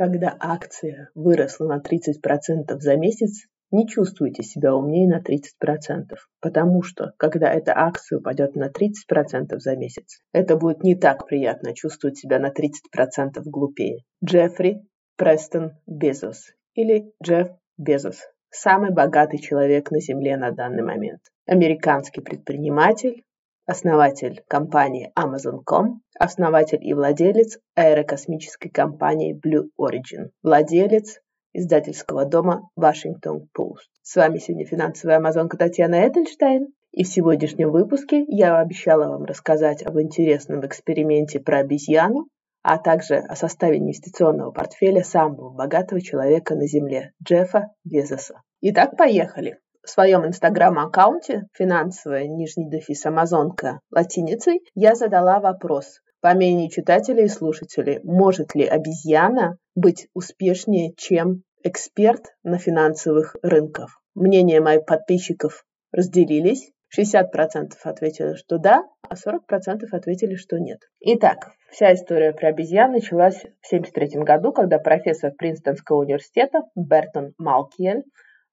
[0.00, 7.12] Когда акция выросла на 30% за месяц, не чувствуйте себя умнее на 30%, потому что,
[7.18, 12.38] когда эта акция упадет на 30% за месяц, это будет не так приятно чувствовать себя
[12.38, 13.98] на 30% глупее.
[14.24, 14.80] Джеффри
[15.18, 21.20] Престон Безос или Джефф Безос– самый богатый человек на Земле на данный момент.
[21.44, 23.22] Американский предприниматель,
[23.70, 31.20] основатель компании Amazon.com, основатель и владелец аэрокосмической компании Blue Origin, владелец
[31.52, 33.86] издательского дома Washington Post.
[34.02, 36.66] С вами сегодня финансовая амазонка Татьяна Эдельштейн.
[36.90, 42.26] И в сегодняшнем выпуске я обещала вам рассказать об интересном эксперименте про обезьяну,
[42.64, 48.42] а также о составе инвестиционного портфеля самого богатого человека на Земле– Джеффа Безоса.
[48.62, 49.58] Итак, поехали.
[49.82, 57.28] В своем инстаграм-аккаунте «Финансовая нижний дефис Амазонка» латиницей я задала вопрос, по мнению читателей и
[57.28, 64.02] слушателей, может ли обезьяна быть успешнее, чем эксперт на финансовых рынках?
[64.14, 66.70] Мнения моих подписчиков разделились.
[66.94, 70.80] 60% ответили, что да, а 40% ответили, что нет.
[71.00, 78.02] Итак, вся история про обезьян началась в 1973 году, когда профессор Принстонского университета Бертон Малкиель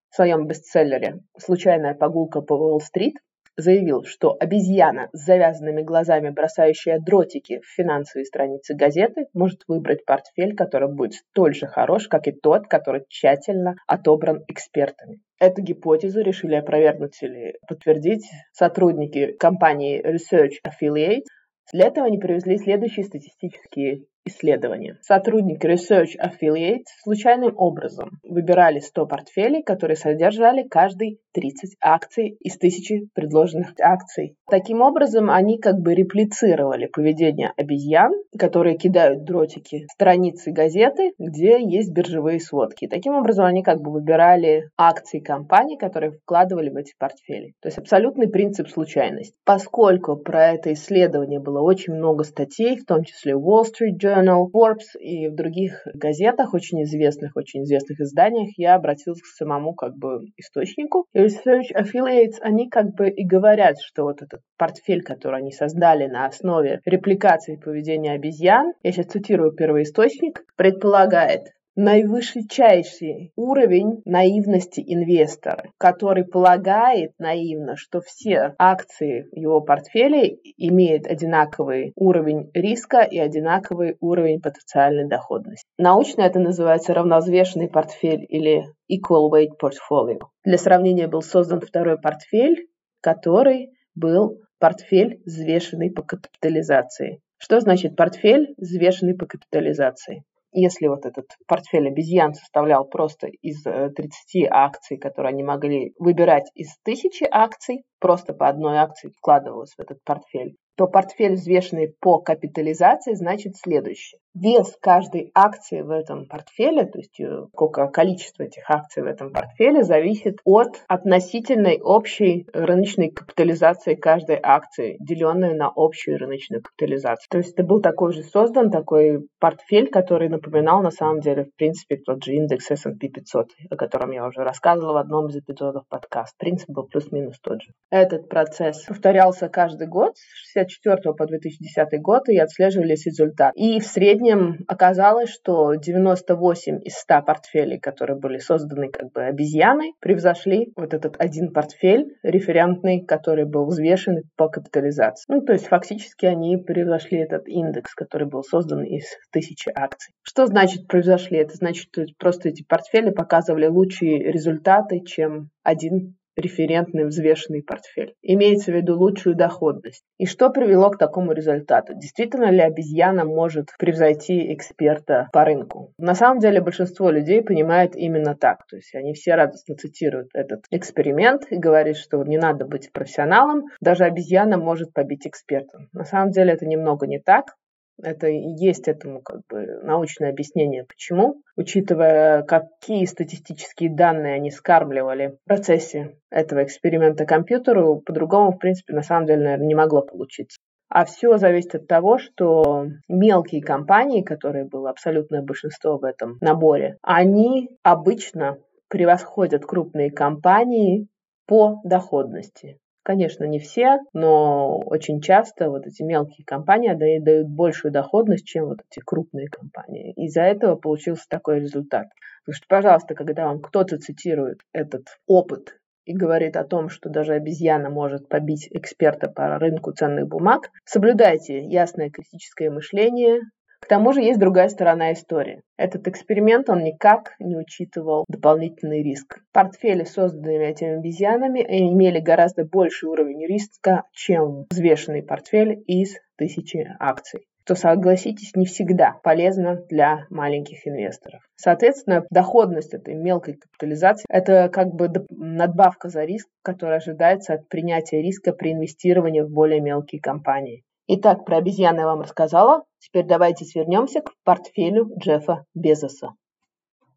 [0.09, 3.15] в своем бестселлере «Случайная прогулка по Уолл-стрит»
[3.57, 10.55] заявил, что обезьяна с завязанными глазами, бросающая дротики в финансовые страницы газеты, может выбрать портфель,
[10.55, 15.19] который будет столь же хорош, как и тот, который тщательно отобран экспертами.
[15.39, 21.25] Эту гипотезу решили опровергнуть или подтвердить сотрудники компании Research Affiliates.
[21.73, 24.97] Для этого они привезли следующие статистические исследования.
[25.01, 33.09] Сотрудники Research Affiliates случайным образом выбирали 100 портфелей, которые содержали каждый 30 акций из тысячи
[33.13, 34.35] предложенных акций.
[34.49, 41.91] Таким образом, они как бы реплицировали поведение обезьян, которые кидают дротики страницы газеты, где есть
[41.91, 42.87] биржевые сводки.
[42.87, 47.53] Таким образом, они как бы выбирали акции компаний, которые вкладывали в эти портфели.
[47.61, 49.35] То есть абсолютный принцип случайности.
[49.45, 54.49] Поскольку про это исследование было очень много статей, в том числе Wall Street Journal, Journal,
[54.51, 59.95] Forbes и в других газетах, очень известных, очень известных изданиях, я обратилась к самому как
[59.95, 61.05] бы источнику.
[61.13, 66.07] И Research Affiliates, они как бы и говорят, что вот этот портфель, который они создали
[66.07, 76.25] на основе репликации поведения обезьян, я сейчас цитирую первоисточник, предполагает наивысочайший уровень наивности инвестора, который
[76.25, 80.27] полагает наивно, что все акции его портфеля
[80.57, 85.67] имеют одинаковый уровень риска и одинаковый уровень потенциальной доходности.
[85.77, 90.21] Научно это называется равнозвешенный портфель или equal weight portfolio.
[90.43, 92.67] Для сравнения был создан второй портфель,
[93.01, 97.21] который был портфель, взвешенный по капитализации.
[97.37, 100.23] Что значит портфель, взвешенный по капитализации?
[100.59, 103.95] Если вот этот портфель обезьян составлял просто из 30
[104.35, 109.79] э, акций, которые они могли выбирать из тысячи акций, просто по одной акции вкладывалось в
[109.79, 114.19] этот портфель, то портфель, взвешенный по капитализации, значит следующее.
[114.33, 119.33] Вес каждой акции в этом портфеле, то есть э, сколько количество этих акций в этом
[119.33, 127.27] портфеле, зависит от относительной общей рыночной капитализации каждой акции, деленной на общую рыночную капитализацию.
[127.31, 131.55] То есть это был такой же создан такой портфель, который напоминал на самом деле, в
[131.55, 135.87] принципе, тот же индекс S&P 500, о котором я уже рассказывала в одном из эпизодов
[135.89, 136.35] подкаста.
[136.37, 137.71] Принцип был плюс-минус тот же.
[137.89, 143.59] Этот процесс повторялся каждый год с 1964 по 2010 год, и отслеживались результаты.
[143.59, 144.26] И в среднем
[144.67, 151.15] оказалось, что 98 из 100 портфелей, которые были созданы как бы обезьяной, превзошли вот этот
[151.19, 155.25] один портфель референтный, который был взвешен по капитализации.
[155.31, 160.13] Ну, то есть фактически они превзошли этот индекс, который был создан из тысячи акций.
[160.23, 161.37] Что значит превзошли?
[161.37, 168.13] Это значит, что просто эти портфели показывали лучшие результаты, чем один референтный взвешенный портфель.
[168.21, 170.03] Имеется в виду лучшую доходность.
[170.17, 171.93] И что привело к такому результату?
[171.95, 175.93] Действительно ли обезьяна может превзойти эксперта по рынку?
[175.97, 178.65] На самом деле большинство людей понимает именно так.
[178.67, 183.65] То есть они все радостно цитируют этот эксперимент и говорят, что не надо быть профессионалом,
[183.81, 185.87] даже обезьяна может побить эксперта.
[185.93, 187.55] На самом деле это немного не так.
[188.01, 195.37] Это и есть этому как бы научное объяснение, почему, учитывая, какие статистические данные они скармливали
[195.43, 200.59] в процессе этого эксперимента компьютеру, по-другому, в принципе, на самом деле, наверное, не могло получиться.
[200.89, 206.97] А все зависит от того, что мелкие компании, которые было абсолютное большинство в этом наборе,
[207.01, 208.57] они обычно
[208.87, 211.07] превосходят крупные компании
[211.45, 212.79] по доходности.
[213.07, 218.79] Конечно, не все, но очень часто вот эти мелкие компании дают большую доходность, чем вот
[218.91, 220.11] эти крупные компании.
[220.17, 222.07] Из-за этого получился такой результат.
[222.43, 227.31] Потому что, пожалуйста, когда вам кто-то цитирует этот опыт и говорит о том, что даже
[227.31, 233.39] обезьяна может побить эксперта по рынку ценных бумаг, соблюдайте ясное критическое мышление,
[233.79, 235.61] к тому же есть другая сторона истории.
[235.77, 239.39] Этот эксперимент, он никак не учитывал дополнительный риск.
[239.53, 247.45] Портфели, созданные этими обезьянами, имели гораздо больший уровень риска, чем взвешенный портфель из тысячи акций
[247.67, 251.41] что, согласитесь, не всегда полезно для маленьких инвесторов.
[251.57, 258.21] Соответственно, доходность этой мелкой капитализации– это как бы надбавка за риск, который ожидается от принятия
[258.21, 260.83] риска при инвестировании в более мелкие компании.
[261.09, 262.83] Итак, про обезьяны я вам рассказала.
[262.99, 266.35] Теперь давайте свернемся к портфелю Джеффа Безоса.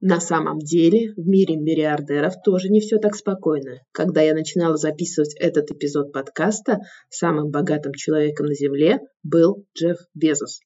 [0.01, 3.81] На самом деле, в мире миллиардеров тоже не все так спокойно.
[3.91, 6.79] Когда я начинала записывать этот эпизод подкаста,
[7.09, 10.61] самым богатым человеком на Земле был Джефф Безос.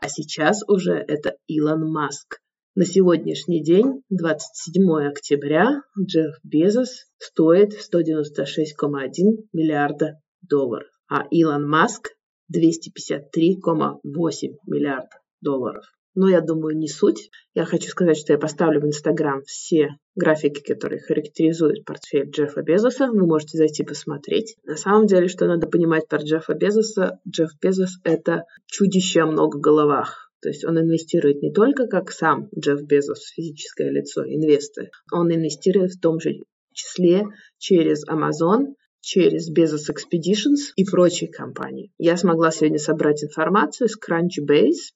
[0.00, 2.40] А сейчас уже это Илон Маск.
[2.74, 12.10] На сегодняшний день, 27 октября, Джефф Безос стоит 196,1 миллиарда долларов, а Илон Маск
[12.52, 15.86] 253,8 миллиарда долларов.
[16.16, 17.30] Но я думаю, не суть.
[17.54, 23.08] Я хочу сказать, что я поставлю в Инстаграм все графики, которые характеризуют портфель Джеффа Безоса.
[23.08, 24.56] Вы можете зайти посмотреть.
[24.64, 29.58] На самом деле, что надо понимать про Джеффа Безоса, Джефф Безос– это чудище о много
[29.58, 30.32] головах.
[30.40, 35.92] То есть он инвестирует не только как сам Джефф Безос, физическое лицо, инвестор, он инвестирует
[35.92, 36.36] в том же
[36.72, 37.24] числе
[37.58, 38.74] через Amazon,
[39.06, 41.92] через Bezos Expeditions и прочие компании.
[41.96, 44.90] Я смогла сегодня собрать информацию с Crunchbase,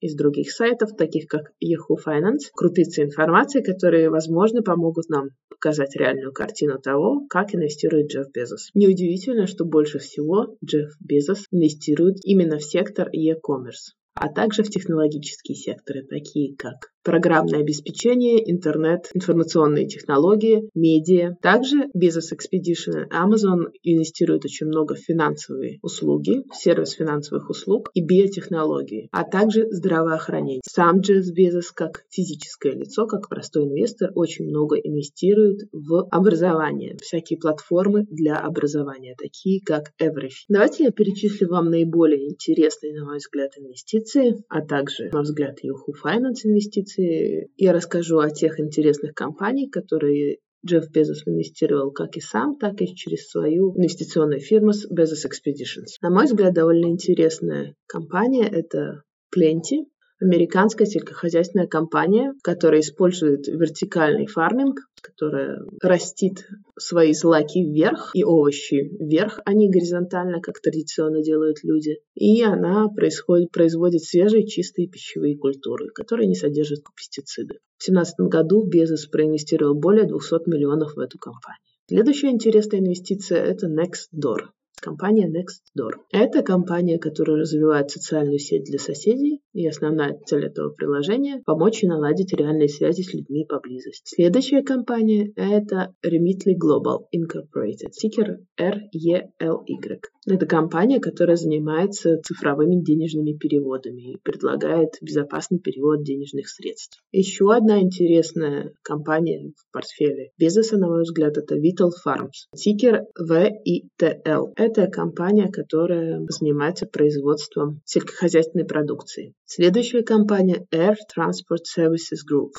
[0.00, 6.30] из других сайтов, таких как Yahoo Finance, крупицы информации, которые, возможно, помогут нам показать реальную
[6.30, 8.68] картину того, как инвестирует Джефф Безос.
[8.74, 15.56] Неудивительно, что больше всего Джефф Безос инвестирует именно в сектор e-commerce а также в технологические
[15.56, 21.36] секторы, такие как программное обеспечение, интернет, информационные технологии, медиа.
[21.40, 29.08] Также Business Expedition Amazon инвестируют очень много в финансовые услуги, сервис финансовых услуг и биотехнологии,
[29.12, 30.62] а также здравоохранение.
[30.66, 37.38] Сам Джефф Безос как физическое лицо, как простой инвестор, очень много инвестирует в образование, всякие
[37.38, 40.46] платформы для образования, такие как Everything.
[40.48, 45.94] Давайте я перечислю вам наиболее интересные, на мой взгляд, инвестиции, а также, на взгляд, Yahoo
[46.02, 52.20] Finance инвестиции, лекции я расскажу о тех интересных компаниях, которые Джефф Безос инвестировал как и
[52.20, 55.98] сам, так и через свою инвестиционную фирму Bezos Expeditions.
[56.00, 59.02] На мой взгляд, довольно интересная компания– это
[59.36, 59.84] Plenty,
[60.24, 66.48] американская сельскохозяйственная компания, которая использует вертикальный фарминг, которая растит
[66.78, 71.98] свои злаки вверх и овощи вверх, а не горизонтально, как традиционно делают люди.
[72.14, 77.58] И она происходит, производит свежие чистые пищевые культуры, которые не содержат пестициды.
[77.76, 81.60] В 2017 году Безос проинвестировал более 200 миллионов в эту компанию.
[81.86, 84.48] Следующая интересная инвестиция– это Nextdoor.
[84.80, 86.00] Компания Nextdoor.
[86.12, 91.86] Это компания, которая развивает социальную сеть для соседей, и основная цель этого приложения– помочь и
[91.86, 94.14] наладить реальные связи с людьми поблизости.
[94.14, 100.00] Следующая компания– это Remitly Global Incorporated, тикер RELY.
[100.26, 107.00] Это компания, которая занимается цифровыми денежными переводами и предлагает безопасный перевод денежных средств.
[107.12, 114.52] Еще одна интересная компания в портфеле бизнеса, на мой взгляд, это Vital Farms, тикер VITL.
[114.56, 119.34] Это компания, которая занимается производством сельскохозяйственной продукции.
[119.46, 122.52] Следующая компания Air Transport Services Group.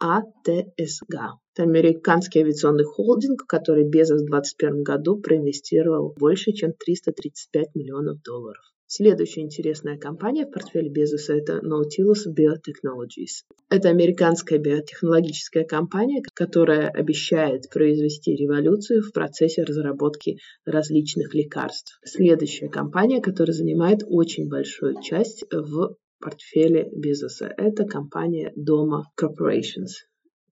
[0.00, 1.14] АТСГ.
[1.54, 8.60] Это американский авиационный холдинг, который Безос в 2021 году проинвестировал больше, чем 335 миллионов долларов.
[8.88, 13.44] Следующая интересная компания в портфеле Безоса– это Nautilus Biotechnologies.
[13.70, 22.00] Это американская биотехнологическая компания, которая обещает произвести революцию в процессе разработки различных лекарств.
[22.04, 27.52] Следующая компания, которая занимает очень большую часть в портфеле Безоса.
[27.56, 29.92] Это компания Дома Corporations.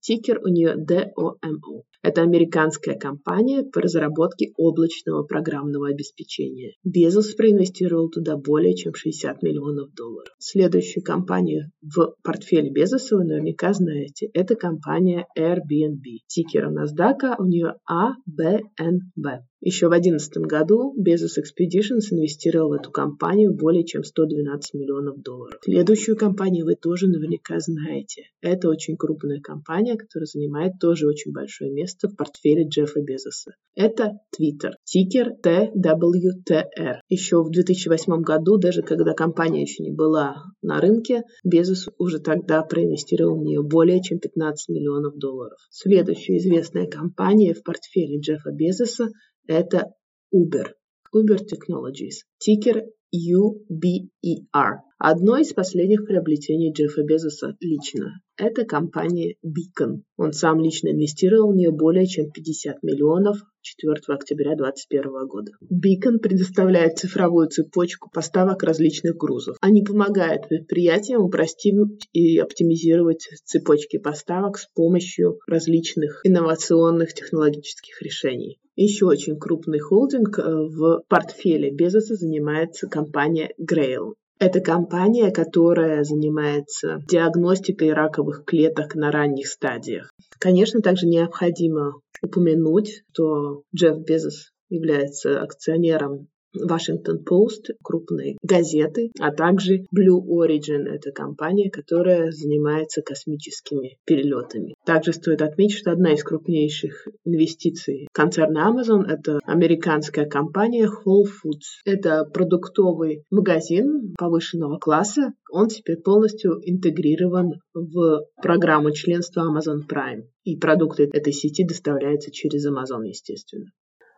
[0.01, 1.83] Тикер у нее DOMO.
[2.03, 6.73] Это американская компания по разработке облачного программного обеспечения.
[6.83, 10.35] Безос проинвестировал туда более чем 60 миллионов долларов.
[10.39, 14.29] Следующую компанию в портфеле Безоса вы наверняка знаете.
[14.35, 16.03] Это компания Airbnb.
[16.27, 19.43] Тикер у NASDAQ у нее ABNB.
[19.65, 25.61] Еще в 2011 году Bezos Expeditions инвестировал в эту компанию более чем 112 миллионов долларов.
[25.63, 28.25] Следующую компанию вы тоже наверняка знаете.
[28.41, 33.53] Это очень крупная компания, которая занимает тоже очень большое место в портфеле Джеффа Безоса.
[33.77, 36.97] Это Twitter, тикер TWTR.
[37.09, 42.63] Еще в 2008 году, даже когда компания еще не была на рынке, Безос уже тогда
[42.63, 45.59] проинвестировал в нее более чем 15 миллионов долларов.
[45.71, 49.11] Следующая известная компания в портфеле Джеффа Безоса
[49.47, 49.95] это
[50.35, 50.73] Uber.
[51.15, 52.25] Uber Technologies.
[52.39, 52.85] Тикер
[53.15, 54.79] UBER.
[54.99, 58.23] Одно из последних приобретений Джеффа Безоса лично.
[58.39, 60.05] Это компания Beacon.
[60.17, 65.53] Он сам лично инвестировал в нее более чем 50 миллионов 4 октября 2021 года.
[65.71, 69.57] Beacon предоставляет цифровую цепочку поставок различных грузов.
[69.61, 78.59] Они помогают предприятиям упростить и оптимизировать цепочки поставок с помощью различных инновационных технологических решений.
[78.75, 84.15] Еще очень крупный холдинг э, в портфеле Безоса занимается компания Grail.
[84.39, 90.11] Это компания, которая занимается диагностикой раковых клеток на ранних стадиях.
[90.39, 99.85] Конечно, также необходимо упомянуть, что Джефф Безос является акционером Washington Post, крупной газеты, а также
[99.95, 104.75] Blue Origin, это компания, которая занимается космическими перелетами.
[104.85, 111.83] Также стоит отметить, что одна из крупнейших инвестиций концерна Amazon– это американская компания Whole Foods.
[111.85, 115.33] Это продуктовый магазин повышенного класса.
[115.51, 120.25] Он теперь полностью интегрирован в программу членства Amazon Prime.
[120.45, 123.67] И продукты этой сети доставляются через Amazon, естественно.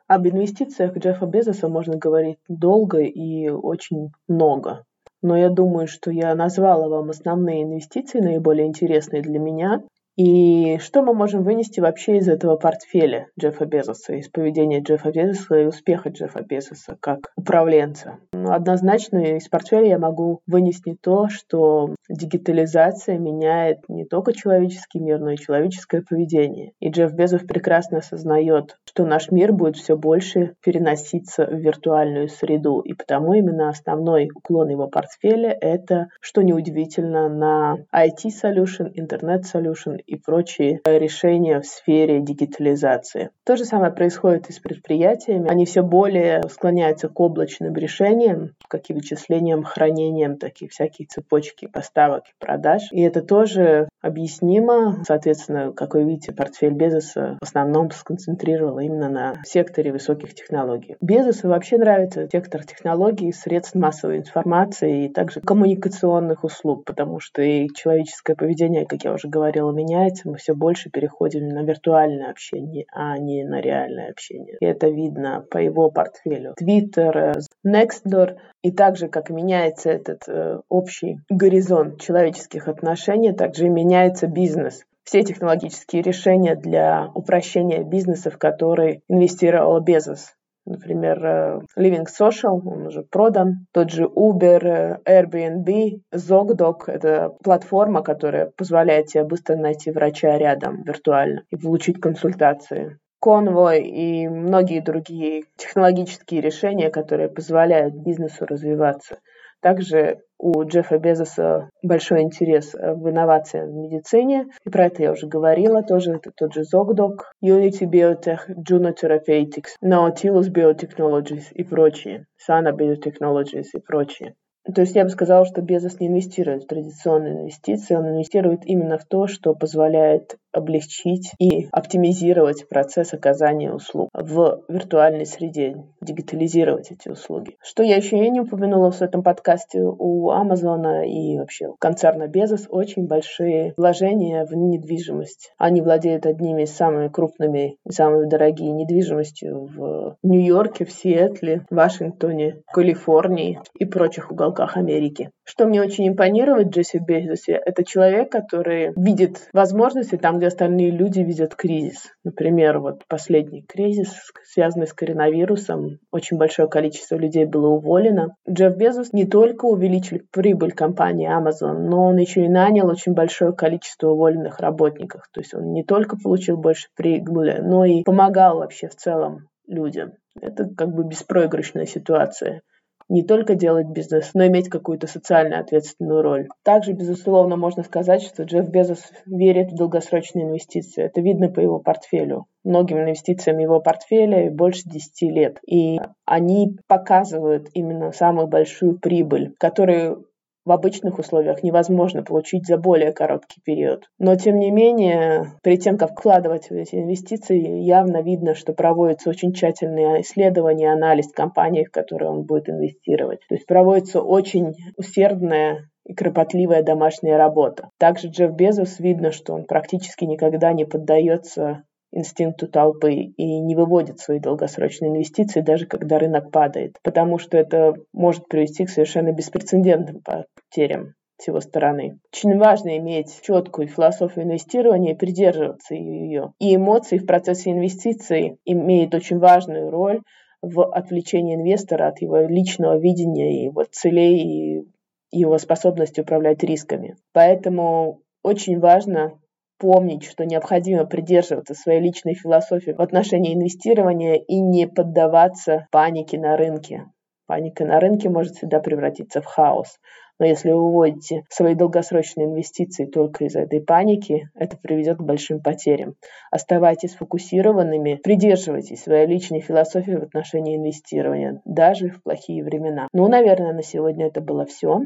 [0.06, 4.84] Об инвестициях Джеффа Безоса можно говорить долго и очень много.
[5.22, 9.82] Но я думаю, что я назвала вам основные инвестиции, наиболее интересные для меня.
[10.16, 15.56] И что мы можем вынести вообще из этого портфеля Джеффа Безоса, из поведения Джеффа Безоса
[15.58, 18.18] и успеха Джеффа Безоса как управленца?
[18.32, 25.18] Ну, однозначно из портфеля я могу вынести то, что дигитализация меняет не только человеческий мир,
[25.18, 26.72] но и человеческое поведение.
[26.78, 32.80] И Джефф Безос прекрасно осознает, что наш мир будет все больше переноситься в виртуальную среду.
[32.80, 40.80] И потому именно основной уклон его портфеля— это, что неудивительно, на IT-solution, интернет-solution и прочие
[40.84, 43.30] решения в сфере дигитализации.
[43.44, 45.48] То же самое происходит и с предприятиями.
[45.48, 52.24] Они все более склоняются к облачным решениям, как и вычислениям, хранением, такие всякие цепочки поставок
[52.28, 52.82] и продаж.
[52.92, 55.02] И это тоже объяснимо.
[55.06, 60.96] Соответственно, как вы видите, портфель Безоса в основном сконцентрировал именно на секторе высоких технологий.
[61.00, 67.68] Безосу вообще нравится сектор технологий, средств массовой информации и также коммуникационных услуг, потому что и
[67.74, 70.28] человеческое поведение, как я уже говорила, меняется.
[70.28, 74.56] Мы все больше переходим на виртуальное общение, а не на реальное общение.
[74.60, 76.54] И это видно по его портфелю.
[76.60, 77.34] Twitter,
[77.66, 84.82] Nextdoor и также, как меняется этот э, общий горизонт человеческих отношений, также и меняется бизнес.
[85.04, 90.32] Все технологические решения для упрощения бизнеса, в которые инвестировал Безос.
[90.66, 93.66] Например, э, Living Social, он уже продан.
[93.72, 100.82] Тот же Uber, э, Airbnb, ZocDoc— это платформа, которая позволяет тебе быстро найти врача рядом
[100.82, 102.98] виртуально и получить консультации.
[103.22, 109.18] Convoy и многие другие технологические решения, которые позволяют бизнесу развиваться.
[109.64, 114.44] Также у Джеффа Безоса большой интерес в инновациях в медицине.
[114.62, 115.82] И про это я уже говорила.
[115.82, 122.26] Тоже это тот же ZocDoc, Unity Biotech, Juno Therapeutics, Nautilus Biotechnologies и прочие.
[122.46, 124.34] Sana Biotechnologies и прочие.
[124.74, 128.98] То есть я бы сказала, что Безос не инвестирует в традиционные инвестиции, он инвестирует именно
[128.98, 137.08] в то, что позволяет облегчить и оптимизировать процесс оказания услуг в виртуальной среде, дигитализировать эти
[137.08, 137.56] услуги.
[137.62, 142.28] Что я еще и не упомянула в этом подкасте, у Амазона и вообще у концерна
[142.28, 145.52] Безос очень большие вложения в недвижимость.
[145.58, 152.62] Они владеют одними из самыми крупными и самыми дорогими недвижимостью в Нью-Йорке, в Сиэтле, Вашингтоне,
[152.72, 155.30] Калифорнии и прочих уголках Америки.
[155.44, 161.20] Что мне очень импонирует Джесси Безосе, это человек, который видит возможности там, где остальные люди
[161.20, 162.12] видят кризис.
[162.22, 164.12] Например, вот последний кризис,
[164.44, 168.36] связанный с коронавирусом, очень большое количество людей было уволено.
[168.46, 173.54] Джефф Безос не только увеличил прибыль компании Amazon, но он еще и нанял очень большое
[173.54, 175.22] количество уволенных работников.
[175.32, 180.12] То есть он не только получил больше прибыли, но и помогал вообще в целом людям.
[180.38, 182.60] Это как бы беспроигрышная ситуация.
[183.08, 186.48] Не только делать бизнес, но иметь какую-то социально ответственную роль.
[186.62, 191.04] Также, безусловно, можно сказать, что Джефф Безос верит в долгосрочные инвестиции.
[191.04, 192.46] Это видно по его портфелю.
[192.64, 195.58] Многим инвестициям его портфеля больше 10 лет.
[195.66, 200.26] И они показывают именно самую большую прибыль, которую
[200.64, 204.04] в обычных условиях невозможно получить за более короткий период.
[204.18, 209.30] Но, тем не менее, перед тем, как вкладывать в эти инвестиции, явно видно, что проводится
[209.30, 213.40] очень тщательное исследование, анализ компании, в которые он будет инвестировать.
[213.48, 217.90] То есть проводится очень усердная и кропотливая домашняя работа.
[217.98, 224.20] Также Джефф Безос видно, что он практически никогда не поддается инстинкту толпы и не выводит
[224.20, 230.22] свои долгосрочные инвестиции, даже когда рынок падает, потому что это может привести к совершенно беспрецедентным
[230.22, 232.20] потерям с его стороны.
[232.32, 236.52] Очень важно иметь четкую философию инвестирования и придерживаться ее.
[236.60, 240.22] И эмоции в процессе инвестиций имеют очень важную роль
[240.62, 244.86] в отвлечении инвестора от его личного видения, его целей и
[245.32, 247.16] его способности управлять рисками.
[247.32, 249.32] Поэтому очень важно
[249.78, 256.56] помнить, что необходимо придерживаться своей личной философии в отношении инвестирования и не поддаваться панике на
[256.56, 257.04] рынке.
[257.46, 259.98] Паника на рынке может всегда превратиться в хаос.
[260.40, 265.62] Но если вы выводите свои долгосрочные инвестиции только из этой паники, это приведет к большим
[265.62, 266.16] потерям.
[266.50, 273.08] Оставайтесь сфокусированными, придерживайтесь своей личной философии в отношении инвестирования, даже в плохие времена.
[273.12, 275.02] Ну, наверное, на сегодня это было все.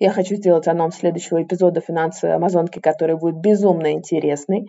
[0.00, 4.66] Я хочу сделать анонс следующего эпизода финансовой Амазонки, который будет безумно интересный,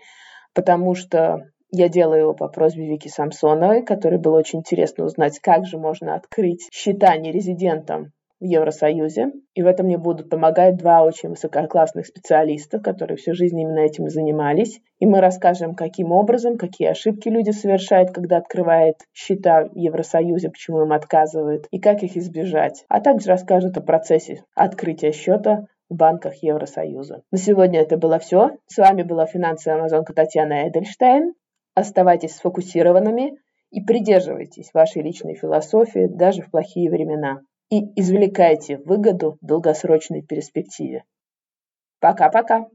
[0.54, 5.66] потому что я делаю его по просьбе Вики Самсоновой, которой было очень интересно узнать, как
[5.66, 9.32] же можно открыть счета нерезидентам в Евросоюзе.
[9.54, 14.08] И в этом мне будут помогать два очень высококлассных специалиста, которые всю жизнь именно этим
[14.08, 14.82] и занимались.
[15.00, 20.82] И мы расскажем, каким образом, какие ошибки люди совершают, когда открывают счета в Евросоюзе, почему
[20.82, 22.84] им отказывают, и как их избежать.
[22.90, 27.22] А также расскажут о процессе открытия счета в банках Евросоюза.
[27.32, 28.58] На сегодня это было все.
[28.66, 31.34] С вами была финансовая амазонка Татьяна Эдельштейн.
[31.76, 33.38] Оставайтесь сфокусированными
[33.70, 37.42] и придерживайтесь вашей личной философии даже в плохие времена
[37.72, 41.06] и извлекайте выгоду в долгосрочной перспективе.
[42.00, 42.68] Пока-пока!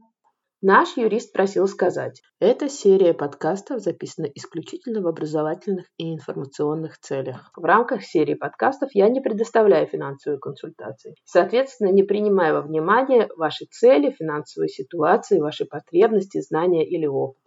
[0.63, 7.51] Наш юрист просил сказать, эта серия подкастов записана исключительно в образовательных и информационных целях.
[7.55, 11.13] В рамках серии подкастов я не предоставляю финансовые консультации.
[11.25, 17.46] Соответственно, не принимаю во внимание ваши цели, финансовые ситуации, ваши потребности, знания или опыт.